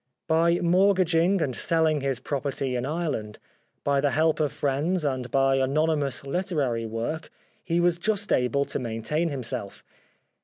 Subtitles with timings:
[0.25, 3.37] By mortgaging and selling his property in Ireland,
[3.83, 7.29] by the help of friends and by anonymous literary work,
[7.63, 9.83] he was just able to maintain himself.